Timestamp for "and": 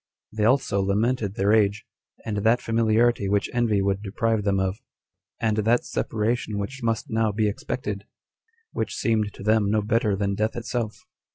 2.25-2.37, 5.39-5.57